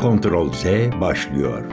Ctrl 0.00 0.52
Z 0.52 0.64
başlıyor. 1.00 1.64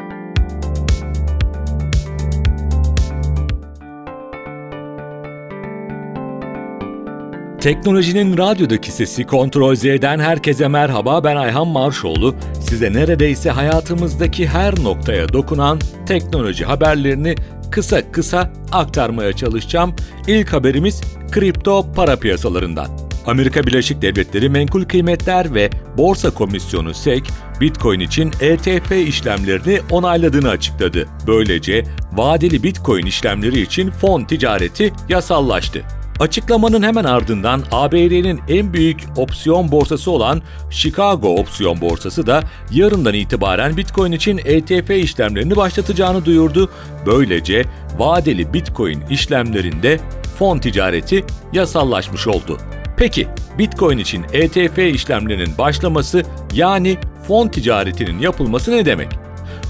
Teknolojinin 7.61 8.37
radyodaki 8.37 8.91
sesi 8.91 9.23
Ctrl 9.23 9.75
Z'den 9.75 10.19
herkese 10.19 10.67
merhaba 10.67 11.23
ben 11.23 11.35
Ayhan 11.35 11.67
Marşoğlu. 11.67 12.35
Size 12.61 12.93
neredeyse 12.93 13.49
hayatımızdaki 13.49 14.47
her 14.47 14.83
noktaya 14.83 15.33
dokunan 15.33 15.79
teknoloji 16.05 16.65
haberlerini 16.65 17.35
kısa 17.71 18.11
kısa 18.11 18.51
aktarmaya 18.71 19.33
çalışacağım. 19.33 19.95
İlk 20.27 20.53
haberimiz 20.53 21.01
kripto 21.31 21.85
para 21.95 22.15
piyasalarından. 22.15 23.06
Amerika 23.27 23.63
Birleşik 23.63 24.01
Devletleri 24.01 24.49
Menkul 24.49 24.83
Kıymetler 24.83 25.55
ve 25.55 25.69
Borsa 25.97 26.29
Komisyonu 26.29 26.93
SEC, 26.93 27.23
Bitcoin 27.61 27.99
için 27.99 28.31
ETF 28.41 28.91
işlemlerini 28.91 29.79
onayladığını 29.91 30.49
açıkladı. 30.49 31.07
Böylece 31.27 31.83
vadeli 32.13 32.63
Bitcoin 32.63 33.05
işlemleri 33.05 33.61
için 33.61 33.91
fon 33.91 34.23
ticareti 34.23 34.93
yasallaştı. 35.09 35.83
Açıklamanın 36.19 36.83
hemen 36.83 37.03
ardından 37.03 37.63
ABD'nin 37.71 38.39
en 38.49 38.73
büyük 38.73 39.03
opsiyon 39.17 39.71
borsası 39.71 40.11
olan 40.11 40.41
Chicago 40.69 41.35
Opsiyon 41.35 41.81
Borsası 41.81 42.27
da 42.27 42.43
yarından 42.71 43.13
itibaren 43.13 43.77
Bitcoin 43.77 44.11
için 44.11 44.37
ETF 44.37 44.89
işlemlerini 44.89 45.55
başlatacağını 45.55 46.25
duyurdu. 46.25 46.69
Böylece 47.05 47.65
vadeli 47.97 48.53
Bitcoin 48.53 49.01
işlemlerinde 49.09 49.99
fon 50.39 50.59
ticareti 50.59 51.25
yasallaşmış 51.53 52.27
oldu. 52.27 52.57
Peki 52.97 53.27
Bitcoin 53.57 53.97
için 53.97 54.25
ETF 54.33 54.77
işlemlerinin 54.77 55.57
başlaması 55.57 56.23
yani 56.53 56.97
fon 57.27 57.47
ticaretinin 57.47 58.19
yapılması 58.19 58.71
ne 58.71 58.85
demek? 58.85 59.07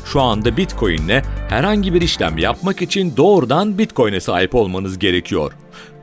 Şu 0.06 0.22
anda 0.22 0.58
Bitcoin 0.58 0.98
ile 0.98 1.24
herhangi 1.50 1.94
bir 1.94 2.02
işlem 2.02 2.38
yapmak 2.38 2.82
için 2.82 3.18
doğrudan 3.18 3.78
Bitcoin'e 3.78 4.20
sahip 4.20 4.56
olmanız 4.56 5.00
gerekiyor. 5.00 5.54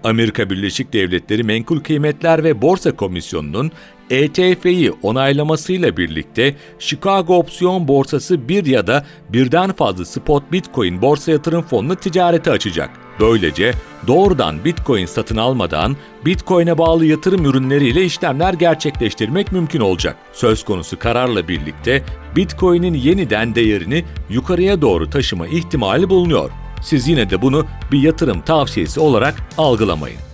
Amerika 0.05 0.50
Birleşik 0.50 0.92
Devletleri 0.92 1.45
Menkul 1.45 1.80
Kıymetler 1.80 2.45
ve 2.45 2.62
Borsa 2.62 2.97
Komisyonu'nun 2.97 3.70
ETF'yi 4.10 4.92
onaylamasıyla 5.02 5.97
birlikte 5.97 6.56
Chicago 6.78 7.38
Opsiyon 7.38 7.88
Borsası 7.88 8.48
bir 8.48 8.66
ya 8.66 8.86
da 8.86 9.06
birden 9.28 9.72
fazla 9.72 10.05
spot 10.05 10.52
Bitcoin 10.52 11.02
borsa 11.02 11.33
yatırım 11.33 11.62
fonunu 11.62 11.96
ticarete 11.96 12.50
açacak. 12.50 12.91
Böylece 13.20 13.72
doğrudan 14.06 14.64
Bitcoin 14.64 15.06
satın 15.06 15.36
almadan 15.36 15.96
Bitcoin'e 16.24 16.78
bağlı 16.78 17.06
yatırım 17.06 17.44
ürünleriyle 17.44 18.05
işlemler 18.05 18.55
gerçekleştirmek 18.55 19.52
mümkün 19.52 19.80
olacak. 19.80 20.16
Söz 20.33 20.64
konusu 20.64 20.98
kararla 20.98 21.48
birlikte 21.48 22.02
Bitcoin'in 22.36 22.94
yeniden 22.94 23.55
değerini 23.55 24.05
yukarıya 24.30 24.83
doğru 24.83 25.11
taşıma 25.11 25.46
ihtimali 25.46 26.11
bulunuyor. 26.11 26.50
Siz 26.83 27.08
yine 27.08 27.30
de 27.30 27.42
bunu 27.42 27.66
bir 27.92 28.02
yatırım 28.02 28.41
tavsiyesi 28.41 29.00
olarak 29.00 29.34
algılamayın. 29.58 30.33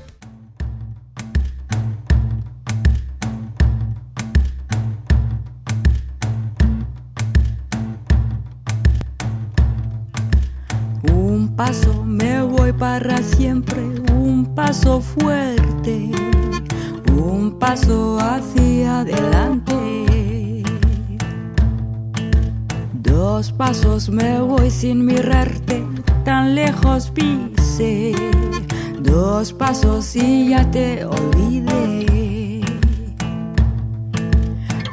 Siempre, 13.22 13.80
un 14.12 14.54
paso 14.54 15.00
fuerte, 15.00 16.10
un 17.10 17.56
paso 17.58 18.18
hacia 18.20 19.00
adelante. 19.00 20.62
Dos 22.92 23.52
pasos 23.52 24.10
me 24.10 24.40
voy 24.40 24.70
sin 24.70 25.06
mirarte, 25.06 25.83
tan 26.24 26.55
lejos 26.55 27.10
pise. 27.10 28.14
Dos 29.00 29.52
pasos 29.55 30.14
y 30.14 30.50
ya 30.50 30.70
te 30.70 31.05
olvidé. 31.06 32.60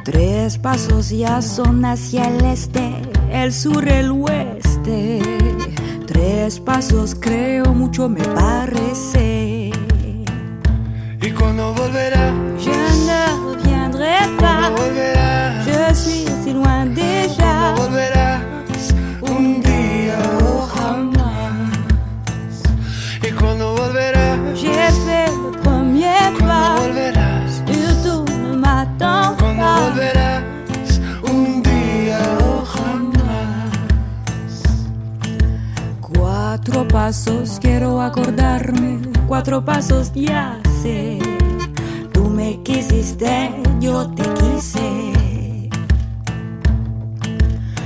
Tres 0.06 0.58
pasos 0.58 1.10
ya 1.10 1.42
son 1.42 1.84
hacia 1.84 2.30
el 2.30 2.46
este, 2.46 3.02
el 3.32 3.52
sur, 3.52 3.86
el 3.88 4.12
oeste. 4.12 5.47
Tres 6.18 6.60
pasos 6.60 7.14
creo 7.14 7.76
mucho 7.76 8.10
me 8.10 8.24
parece. 8.24 9.70
¿Y 11.22 11.32
cuando 11.32 11.76
volverá? 11.76 12.34
Je 12.58 12.72
ne 13.06 13.54
reviendrai 13.54 14.28
pas. 14.40 15.17
Cuatro 36.58 36.88
pasos 36.88 37.60
quiero 37.62 38.02
acordarme. 38.02 39.00
Cuatro 39.28 39.64
pasos 39.64 40.12
ya 40.16 40.60
sé. 40.82 41.20
Tú 42.12 42.32
me 42.32 42.64
quisiste, 42.64 43.52
yo 43.80 44.10
te 44.10 44.24
quise. 44.34 45.70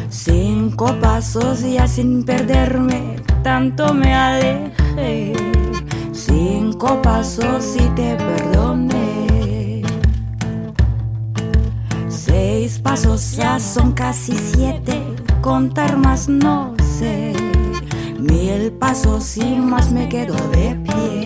Cinco 0.10 0.96
pasos 1.02 1.62
ya 1.64 1.86
sin 1.86 2.24
perderme, 2.24 3.18
tanto 3.44 3.94
me 3.94 4.16
alejé. 4.16 5.34
Cinco 6.14 7.02
pasos 7.02 7.76
y 7.76 7.90
te 7.90 8.16
perdoné. 8.16 9.84
Seis 12.08 12.80
pasos 12.80 13.36
ya 13.36 13.60
son 13.60 13.92
casi 13.92 14.34
siete, 14.34 15.04
contar 15.42 15.98
más 15.98 16.30
no 16.30 16.74
sé. 16.98 17.41
Ni 18.22 18.50
el 18.50 18.72
paso 18.72 19.20
sin 19.20 19.66
más 19.66 19.92
me 19.92 20.08
quedo 20.08 20.36
de 20.52 20.76
pie. 20.76 21.21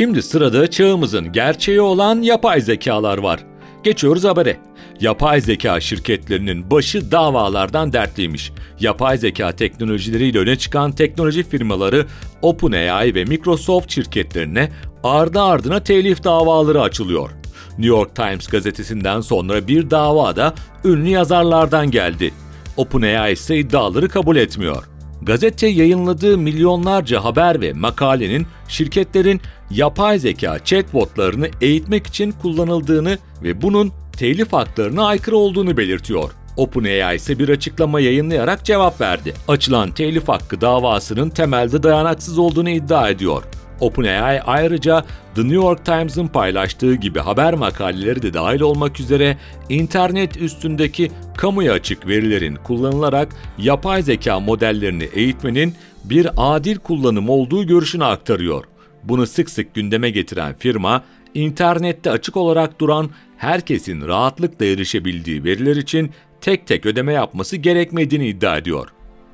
Şimdi 0.00 0.22
sırada 0.22 0.70
çağımızın 0.70 1.32
gerçeği 1.32 1.80
olan 1.80 2.22
yapay 2.22 2.60
zekalar 2.60 3.18
var. 3.18 3.40
Geçiyoruz 3.84 4.24
habere. 4.24 4.56
Yapay 5.00 5.40
zeka 5.40 5.80
şirketlerinin 5.80 6.70
başı 6.70 7.10
davalardan 7.10 7.92
dertliymiş. 7.92 8.52
Yapay 8.80 9.18
zeka 9.18 9.52
teknolojileriyle 9.52 10.38
öne 10.38 10.56
çıkan 10.56 10.92
teknoloji 10.92 11.42
firmaları 11.42 12.06
OpenAI 12.42 13.14
ve 13.14 13.24
Microsoft 13.24 13.92
şirketlerine 13.92 14.72
ardı 15.04 15.42
ardına 15.42 15.82
telif 15.82 16.24
davaları 16.24 16.82
açılıyor. 16.82 17.30
New 17.68 17.86
York 17.86 18.16
Times 18.16 18.46
gazetesinden 18.46 19.20
sonra 19.20 19.68
bir 19.68 19.90
dava 19.90 20.36
da 20.36 20.54
ünlü 20.84 21.08
yazarlardan 21.08 21.90
geldi. 21.90 22.34
OpenAI 22.76 23.32
ise 23.32 23.58
iddiaları 23.58 24.08
kabul 24.08 24.36
etmiyor. 24.36 24.84
Gazete 25.22 25.66
yayınladığı 25.66 26.38
milyonlarca 26.38 27.24
haber 27.24 27.60
ve 27.60 27.72
makalenin 27.72 28.46
şirketlerin 28.68 29.40
yapay 29.70 30.18
zeka 30.18 30.64
chatbotlarını 30.64 31.48
eğitmek 31.60 32.06
için 32.06 32.32
kullanıldığını 32.32 33.18
ve 33.42 33.62
bunun 33.62 33.92
telif 34.12 34.52
haklarına 34.52 35.06
aykırı 35.06 35.36
olduğunu 35.36 35.76
belirtiyor. 35.76 36.30
OpenAI 36.56 37.16
ise 37.16 37.38
bir 37.38 37.48
açıklama 37.48 38.00
yayınlayarak 38.00 38.64
cevap 38.64 39.00
verdi. 39.00 39.34
Açılan 39.48 39.90
telif 39.90 40.28
hakkı 40.28 40.60
davasının 40.60 41.30
temelde 41.30 41.82
dayanaksız 41.82 42.38
olduğunu 42.38 42.70
iddia 42.70 43.08
ediyor. 43.08 43.42
OpenAI 43.80 44.40
ayrıca 44.40 45.04
The 45.34 45.42
New 45.42 45.54
York 45.54 45.84
Times'ın 45.84 46.26
paylaştığı 46.26 46.94
gibi 46.94 47.18
haber 47.18 47.54
makaleleri 47.54 48.22
de 48.22 48.34
dahil 48.34 48.60
olmak 48.60 49.00
üzere 49.00 49.36
internet 49.68 50.36
üstündeki 50.36 51.10
kamuya 51.36 51.72
açık 51.72 52.06
verilerin 52.08 52.56
kullanılarak 52.56 53.28
yapay 53.58 54.02
zeka 54.02 54.40
modellerini 54.40 55.08
eğitmenin 55.14 55.74
bir 56.04 56.28
adil 56.36 56.76
kullanım 56.76 57.28
olduğu 57.28 57.66
görüşünü 57.66 58.04
aktarıyor. 58.04 58.64
Bunu 59.04 59.26
sık 59.26 59.50
sık 59.50 59.74
gündeme 59.74 60.10
getiren 60.10 60.54
firma, 60.58 61.04
internette 61.34 62.10
açık 62.10 62.36
olarak 62.36 62.80
duran 62.80 63.10
herkesin 63.36 64.08
rahatlıkla 64.08 64.66
erişebildiği 64.66 65.44
veriler 65.44 65.76
için 65.76 66.10
tek 66.40 66.66
tek 66.66 66.86
ödeme 66.86 67.12
yapması 67.12 67.56
gerekmediğini 67.56 68.28
iddia 68.28 68.56
ediyor. 68.56 68.88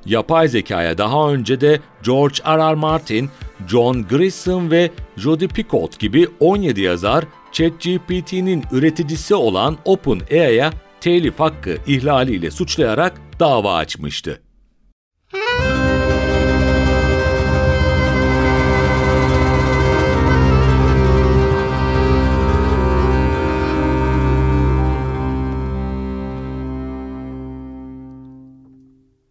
Yapay 0.07 0.47
zekaya 0.47 0.97
daha 0.97 1.31
önce 1.31 1.61
de 1.61 1.79
George 2.03 2.35
R. 2.45 2.71
R. 2.71 2.73
Martin, 2.73 3.29
John 3.67 4.05
Grisham 4.09 4.71
ve 4.71 4.91
Jody 5.17 5.47
Picot 5.47 5.99
gibi 5.99 6.27
17 6.39 6.81
yazar 6.81 7.25
ChatGPT'nin 7.51 8.63
üreticisi 8.71 9.35
olan 9.35 9.77
OpenAI'ya 9.85 10.71
telif 11.01 11.39
hakkı 11.39 11.77
ihlaliyle 11.87 12.51
suçlayarak 12.51 13.13
dava 13.39 13.75
açmıştı. 13.75 14.41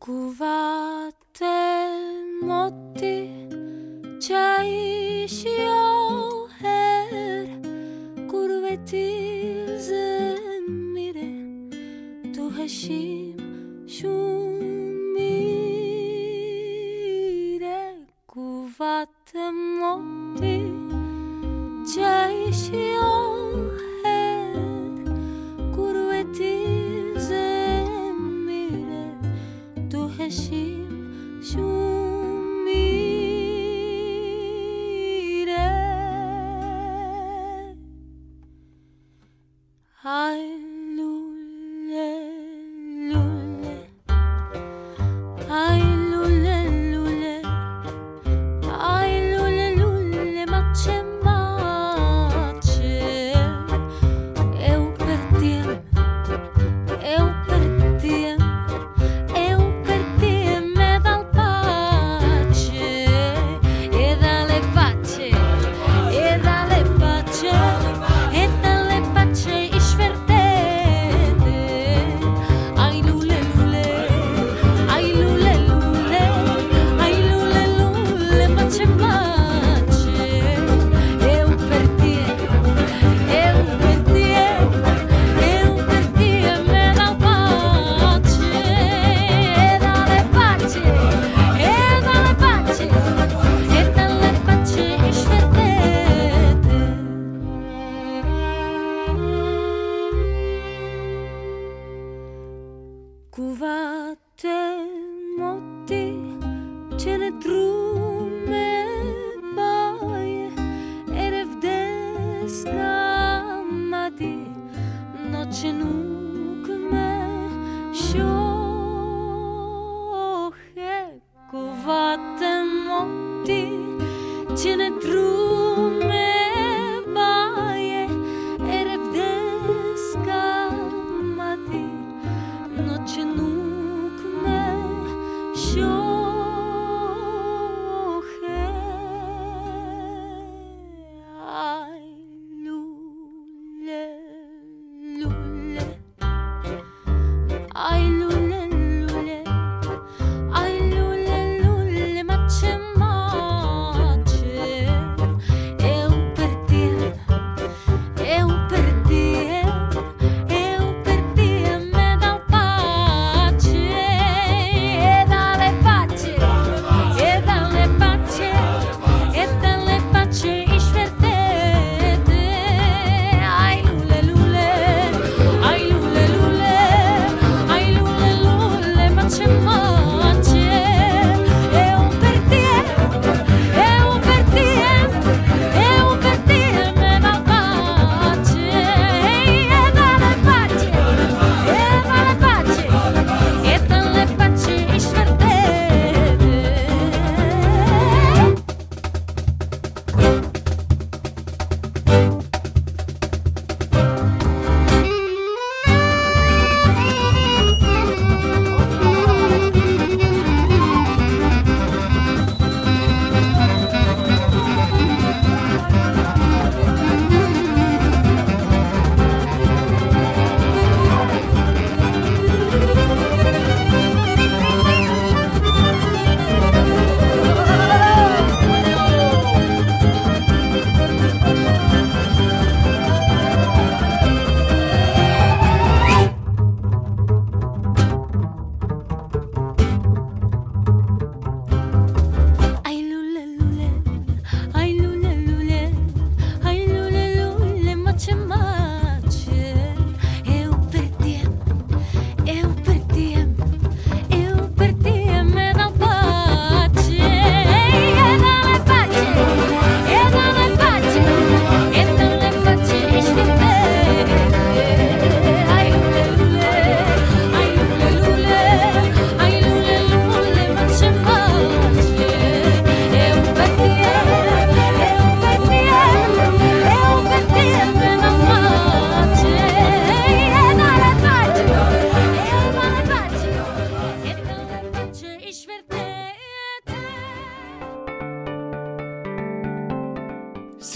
Kuvattelemotti 0.00 0.56
也。 5.26 5.56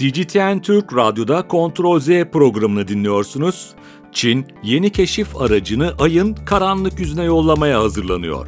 CGTN 0.01 0.59
Türk 0.59 0.95
Radyo'da 0.95 1.47
Kontrol 1.47 1.99
Z 1.99 2.07
programını 2.07 2.87
dinliyorsunuz. 2.87 3.69
Çin, 4.11 4.47
yeni 4.63 4.91
keşif 4.91 5.41
aracını 5.41 5.93
ayın 5.99 6.33
karanlık 6.33 6.99
yüzüne 6.99 7.23
yollamaya 7.23 7.79
hazırlanıyor. 7.79 8.47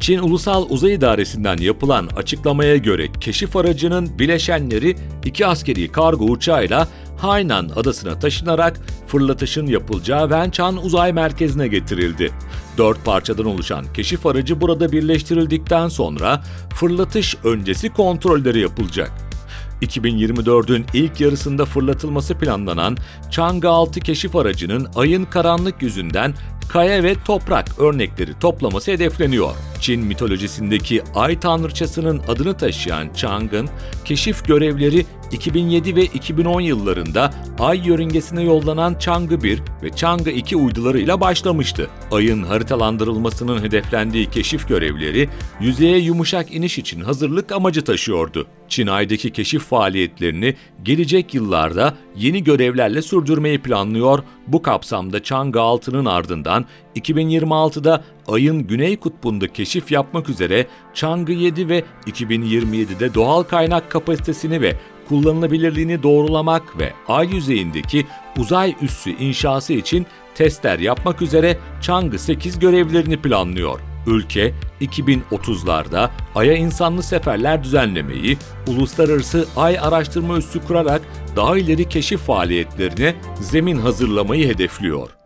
Çin 0.00 0.18
Ulusal 0.18 0.66
Uzay 0.68 0.94
İdaresi'nden 0.94 1.56
yapılan 1.56 2.08
açıklamaya 2.16 2.76
göre 2.76 3.12
keşif 3.20 3.56
aracının 3.56 4.18
bileşenleri 4.18 4.96
iki 5.24 5.46
askeri 5.46 5.92
kargo 5.92 6.24
uçağıyla 6.24 6.88
Hainan 7.18 7.68
adasına 7.76 8.18
taşınarak 8.18 8.80
fırlatışın 9.06 9.66
yapılacağı 9.66 10.22
Wenchang 10.22 10.84
Uzay 10.84 11.12
Merkezi'ne 11.12 11.68
getirildi. 11.68 12.32
Dört 12.78 13.04
parçadan 13.04 13.46
oluşan 13.46 13.84
keşif 13.94 14.26
aracı 14.26 14.60
burada 14.60 14.92
birleştirildikten 14.92 15.88
sonra 15.88 16.42
fırlatış 16.74 17.36
öncesi 17.44 17.92
kontrolleri 17.92 18.60
yapılacak. 18.60 19.29
2024'ün 19.82 20.86
ilk 20.94 21.20
yarısında 21.20 21.64
fırlatılması 21.64 22.38
planlanan 22.38 22.96
Chang'e 23.30 23.68
6 23.68 24.00
keşif 24.00 24.36
aracının 24.36 24.88
ayın 24.96 25.24
karanlık 25.24 25.82
yüzünden 25.82 26.34
kaya 26.68 27.02
ve 27.02 27.14
toprak 27.24 27.78
örnekleri 27.78 28.38
toplaması 28.38 28.90
hedefleniyor. 28.90 29.69
Çin 29.80 30.00
mitolojisindeki 30.00 31.02
ay 31.14 31.40
tanrıçasının 31.40 32.22
adını 32.28 32.56
taşıyan 32.56 33.12
Chang'ın 33.14 33.68
keşif 34.04 34.46
görevleri 34.46 35.06
2007 35.32 35.96
ve 35.96 36.04
2010 36.04 36.60
yıllarında 36.60 37.30
Ay 37.58 37.88
yörüngesine 37.88 38.42
yollanan 38.42 38.94
Chang'ı 38.98 39.42
1 39.42 39.62
ve 39.82 39.90
Chang'ı 39.96 40.30
2 40.30 40.56
uydularıyla 40.56 41.20
başlamıştı. 41.20 41.90
Ayın 42.12 42.42
haritalandırılmasının 42.42 43.62
hedeflendiği 43.62 44.30
keşif 44.30 44.68
görevleri 44.68 45.28
yüzeye 45.60 45.98
yumuşak 45.98 46.54
iniş 46.54 46.78
için 46.78 47.00
hazırlık 47.00 47.52
amacı 47.52 47.84
taşıyordu. 47.84 48.46
Çin 48.68 48.86
Ay'daki 48.86 49.30
keşif 49.30 49.62
faaliyetlerini 49.62 50.54
gelecek 50.82 51.34
yıllarda 51.34 51.94
yeni 52.16 52.44
görevlerle 52.44 53.02
sürdürmeyi 53.02 53.62
planlıyor. 53.62 54.18
Bu 54.46 54.62
kapsamda 54.62 55.22
Chang'ı 55.22 55.58
6'nın 55.58 56.04
ardından 56.04 56.64
2026'da 56.96 58.04
Ay'ın 58.30 58.66
güney 58.66 58.96
kutbunda 58.96 59.52
keşif 59.52 59.92
yapmak 59.92 60.28
üzere 60.28 60.66
Chang'ı 60.94 61.32
7 61.32 61.68
ve 61.68 61.84
2027'de 62.06 63.14
doğal 63.14 63.42
kaynak 63.42 63.90
kapasitesini 63.90 64.60
ve 64.60 64.76
kullanılabilirliğini 65.08 66.02
doğrulamak 66.02 66.78
ve 66.78 66.92
ay 67.08 67.34
yüzeyindeki 67.34 68.06
uzay 68.38 68.74
üssü 68.82 69.10
inşası 69.10 69.72
için 69.72 70.06
testler 70.34 70.78
yapmak 70.78 71.22
üzere 71.22 71.58
Chang'ı 71.80 72.18
8 72.18 72.58
görevlerini 72.58 73.16
planlıyor. 73.16 73.80
Ülke 74.06 74.54
2030'larda 74.80 76.10
Ay'a 76.34 76.54
insanlı 76.54 77.02
seferler 77.02 77.64
düzenlemeyi, 77.64 78.36
uluslararası 78.68 79.46
Ay 79.56 79.78
araştırma 79.78 80.38
üssü 80.38 80.66
kurarak 80.66 81.02
daha 81.36 81.58
ileri 81.58 81.88
keşif 81.88 82.20
faaliyetlerine 82.20 83.14
zemin 83.40 83.76
hazırlamayı 83.76 84.48
hedefliyor. 84.48 85.19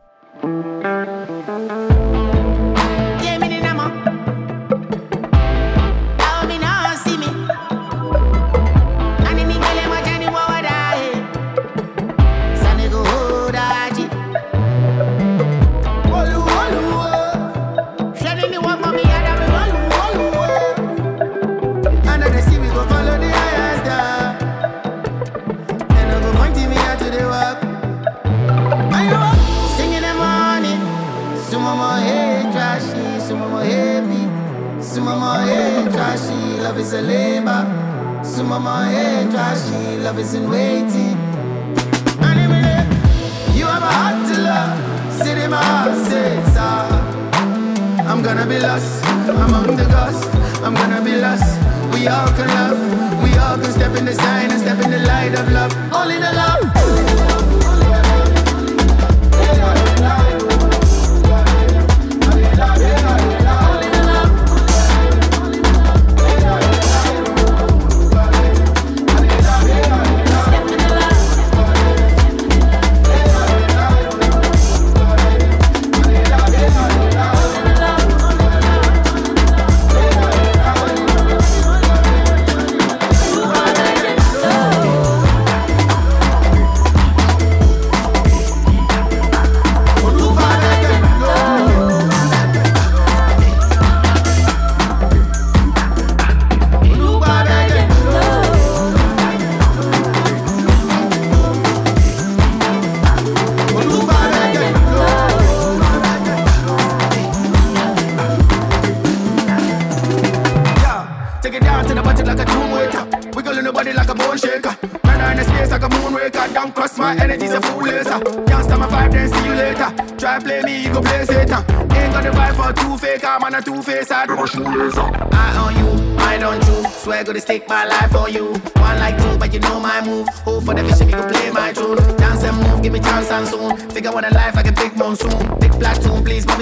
among 49.28 49.76
the 49.76 49.85
gods, 49.85 50.26
I'm 50.62 50.75
gonna 50.75 51.02
be 51.02 51.14
lost. 51.16 51.59
We 51.92 52.09
all 52.09 52.28
can 52.37 52.49
love. 52.49 53.23
We 53.23 53.37
all 53.38 53.56
can 53.56 53.73
step 53.73 53.97
in 53.97 54.04
the 54.04 54.14
sign 54.14 54.50
and 54.50 54.61
step 54.61 54.83
in 54.85 54.90
the 54.90 55.00
light 55.00 55.35
of 55.38 55.50
love. 55.52 55.73
All 55.92 56.11
in 56.11 56.21
the 56.21 56.33
love. 56.33 57.13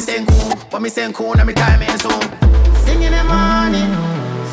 saying 0.02 0.26
cool, 0.26 0.52
but 0.68 0.82
me 0.82 0.88
saying 0.88 1.12
cool, 1.12 1.34
now 1.34 1.44
me 1.44 1.52
time 1.54 1.80
in 1.82 1.98
soon. 2.00 2.22
Singing 2.84 3.04
in 3.04 3.12
the 3.12 3.24
morning, 3.24 3.90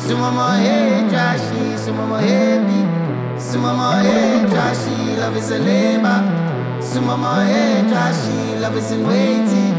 sumo 0.06 0.30
mo 0.32 0.46
hey 0.62 1.02
trashy, 1.10 1.74
sumo 1.82 2.06
mo 2.06 2.18
hey 2.18 2.62
big, 2.66 2.88
sumo 3.36 3.74
mo 3.74 3.90
hey 4.00 4.46
trashy, 4.48 5.16
love 5.18 5.36
is 5.36 5.50
a 5.50 5.58
labor, 5.58 6.20
sumo 6.78 7.18
mo 7.18 7.34
hey 7.50 7.82
trashy, 7.90 8.58
love 8.60 8.76
is 8.76 8.92
in 8.92 9.04
waiting. 9.04 9.74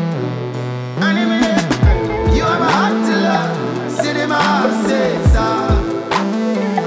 Anime, 0.99 1.39
you 2.35 2.43
are 2.43 2.59
my 2.59 2.69
heart 2.69 2.97
to 3.07 3.15
love, 3.27 3.91
city 3.91 4.25
my 4.25 4.35
heart 4.35 4.73
says 4.85 5.35
ah. 5.37 5.71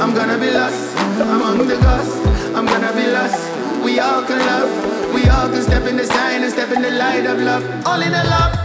I'm 0.00 0.12
gonna 0.14 0.36
be 0.36 0.50
lost 0.50 0.94
among 1.20 1.66
the 1.66 1.76
ghosts, 1.76 2.16
I'm 2.54 2.66
gonna 2.66 2.92
be 2.92 3.06
lost. 3.06 3.40
We 3.82 3.98
all 3.98 4.22
can 4.24 4.38
love, 4.38 5.14
we 5.14 5.28
all 5.28 5.48
can 5.48 5.62
step 5.62 5.86
in 5.86 5.96
the 5.96 6.04
sign 6.04 6.42
and 6.42 6.52
step 6.52 6.70
in 6.70 6.82
the 6.82 6.90
light 6.90 7.24
of 7.24 7.38
love, 7.40 7.64
all 7.86 8.00
in 8.02 8.12
the 8.12 8.24
love. 8.24 8.63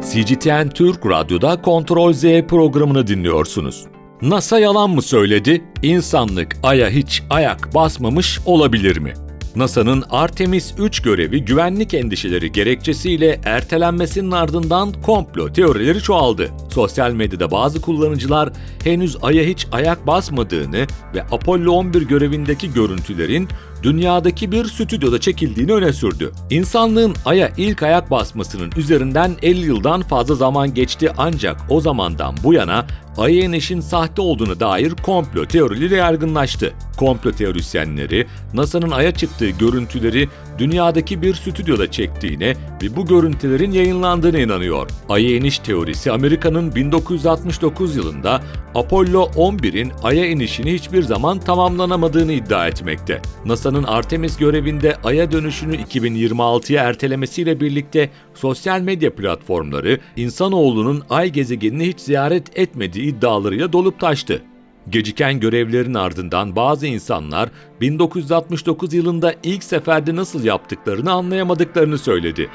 CGTN 0.00 0.68
Türk 0.68 1.06
Radyo'da 1.06 1.62
Kontrol 1.62 2.12
Z 2.12 2.22
programını 2.22 3.06
dinliyorsunuz. 3.06 3.84
NASA 4.22 4.58
yalan 4.58 4.90
mı 4.90 5.02
söyledi? 5.02 5.64
İnsanlık 5.82 6.56
Ay'a 6.62 6.88
hiç 6.90 7.22
ayak 7.30 7.74
basmamış 7.74 8.40
olabilir 8.46 8.96
mi? 8.96 9.14
NASA'nın 9.56 10.04
Artemis 10.10 10.74
3 10.78 11.02
görevi 11.02 11.44
güvenlik 11.44 11.94
endişeleri 11.94 12.52
gerekçesiyle 12.52 13.40
ertelenmesinin 13.44 14.30
ardından 14.30 14.92
komplo 14.92 15.52
teorileri 15.52 16.00
çoğaldı. 16.00 16.50
Sosyal 16.74 17.12
medyada 17.12 17.50
bazı 17.50 17.80
kullanıcılar 17.80 18.52
henüz 18.84 19.16
Ay'a 19.22 19.44
hiç 19.44 19.66
ayak 19.72 20.06
basmadığını 20.06 20.86
ve 21.14 21.22
Apollo 21.22 21.72
11 21.72 22.02
görevindeki 22.02 22.72
görüntülerin 22.72 23.48
dünyadaki 23.82 24.52
bir 24.52 24.64
stüdyoda 24.64 25.20
çekildiğini 25.20 25.72
öne 25.72 25.92
sürdü. 25.92 26.32
İnsanlığın 26.50 27.14
Ay'a 27.24 27.50
ilk 27.56 27.82
ayak 27.82 28.10
basmasının 28.10 28.72
üzerinden 28.76 29.32
50 29.42 29.66
yıldan 29.66 30.02
fazla 30.02 30.34
zaman 30.34 30.74
geçti 30.74 31.12
ancak 31.18 31.60
o 31.68 31.80
zamandan 31.80 32.34
bu 32.44 32.54
yana 32.54 32.86
Ay'a 33.16 33.44
inişin 33.44 33.80
sahte 33.80 34.22
olduğunu 34.22 34.60
dair 34.60 34.90
komplo 34.90 35.46
teorileri 35.46 35.94
yaygınlaştı. 35.94 36.72
Komplo 36.96 37.32
teorisyenleri 37.32 38.26
NASA'nın 38.54 38.90
Ay'a 38.90 39.14
çıktığı 39.14 39.48
görüntüleri 39.50 40.28
dünyadaki 40.58 41.22
bir 41.22 41.34
stüdyoda 41.34 41.90
çektiğine 41.90 42.54
ve 42.82 42.96
bu 42.96 43.06
görüntülerin 43.06 43.72
yayınlandığına 43.72 44.38
inanıyor. 44.38 44.90
Ay'a 45.08 45.36
iniş 45.36 45.58
teorisi 45.58 46.12
Amerika'nın 46.12 46.61
1969 46.74 47.96
yılında 47.96 48.42
Apollo 48.74 49.22
11'in 49.22 49.92
Ay'a 50.02 50.26
inişini 50.26 50.72
hiçbir 50.72 51.02
zaman 51.02 51.40
tamamlanamadığını 51.40 52.32
iddia 52.32 52.68
etmekte. 52.68 53.22
NASA'nın 53.44 53.84
Artemis 53.84 54.36
görevinde 54.36 54.96
Ay'a 55.04 55.32
dönüşünü 55.32 55.76
2026'ya 55.76 56.84
ertelemesiyle 56.84 57.60
birlikte 57.60 58.10
sosyal 58.34 58.80
medya 58.80 59.14
platformları 59.14 59.98
insanoğlunun 60.16 61.02
Ay 61.10 61.32
gezegenini 61.32 61.88
hiç 61.88 62.00
ziyaret 62.00 62.58
etmediği 62.58 63.06
iddialarıyla 63.06 63.72
dolup 63.72 64.00
taştı. 64.00 64.42
Geciken 64.90 65.40
görevlerin 65.40 65.94
ardından 65.94 66.56
bazı 66.56 66.86
insanlar 66.86 67.48
1969 67.80 68.94
yılında 68.94 69.34
ilk 69.42 69.64
seferde 69.64 70.16
nasıl 70.16 70.44
yaptıklarını 70.44 71.12
anlayamadıklarını 71.12 71.98
söyledi. 71.98 72.50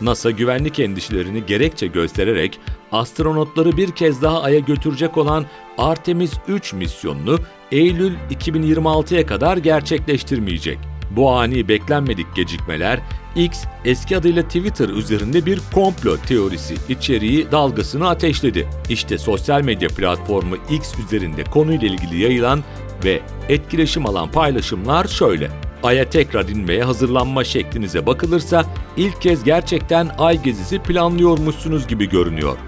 NASA 0.00 0.30
güvenlik 0.30 0.78
endişelerini 0.78 1.46
gerekçe 1.46 1.86
göstererek 1.86 2.60
astronotları 2.92 3.76
bir 3.76 3.90
kez 3.90 4.22
daha 4.22 4.42
Ay'a 4.42 4.58
götürecek 4.58 5.16
olan 5.18 5.46
Artemis 5.78 6.32
3 6.48 6.72
misyonunu 6.72 7.38
Eylül 7.72 8.14
2026'ya 8.30 9.26
kadar 9.26 9.56
gerçekleştirmeyecek. 9.56 10.78
Bu 11.10 11.30
ani 11.30 11.68
beklenmedik 11.68 12.34
gecikmeler 12.36 13.00
X 13.36 13.64
eski 13.84 14.16
adıyla 14.16 14.42
Twitter 14.42 14.88
üzerinde 14.88 15.46
bir 15.46 15.60
komplo 15.74 16.16
teorisi 16.16 16.74
içeriği 16.88 17.52
dalgasını 17.52 18.08
ateşledi. 18.08 18.68
İşte 18.88 19.18
sosyal 19.18 19.62
medya 19.62 19.88
platformu 19.88 20.56
X 20.70 20.98
üzerinde 20.98 21.44
konuyla 21.44 21.88
ilgili 21.88 22.22
yayılan 22.22 22.60
ve 23.04 23.20
etkileşim 23.48 24.06
alan 24.06 24.30
paylaşımlar 24.30 25.08
şöyle. 25.08 25.50
Ay'a 25.82 26.10
tekrar 26.10 26.48
inmeye 26.48 26.84
hazırlanma 26.84 27.44
şeklinize 27.44 28.06
bakılırsa 28.06 28.64
ilk 28.96 29.22
kez 29.22 29.44
gerçekten 29.44 30.10
ay 30.18 30.42
gezisi 30.42 30.78
planlıyormuşsunuz 30.78 31.86
gibi 31.86 32.08
görünüyor. 32.08 32.58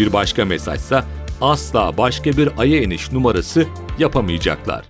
Bir 0.00 0.12
başka 0.12 0.44
mesajsa 0.44 1.04
asla 1.40 1.98
başka 1.98 2.32
bir 2.32 2.48
Ay'a 2.58 2.82
iniş 2.82 3.12
numarası 3.12 3.66
yapamayacaklar. 3.98 4.89